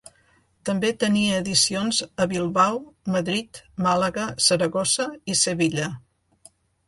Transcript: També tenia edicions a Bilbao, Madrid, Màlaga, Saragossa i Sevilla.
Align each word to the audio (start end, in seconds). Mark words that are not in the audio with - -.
També 0.69 0.89
tenia 1.01 1.35
edicions 1.41 1.99
a 2.25 2.27
Bilbao, 2.31 2.79
Madrid, 3.15 3.61
Màlaga, 3.87 4.25
Saragossa 4.49 5.07
i 5.35 5.39
Sevilla. 5.45 5.91